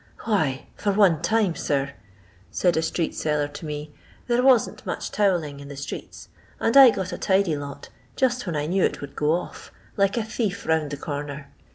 [0.21, 1.93] '""Why, for one time, sir,'*
[2.49, 3.93] said a street seller to me,"
[4.27, 6.27] there wasn't much towelling in the streets,
[6.59, 10.17] and I got a tidy lot, just when I knew it would go off, like
[10.17, 11.49] a thief ruund a corner.